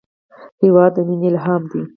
هېواد 0.61 0.91
د 0.95 0.97
مینې 1.07 1.27
الهام 1.31 1.63
دی. 1.71 1.81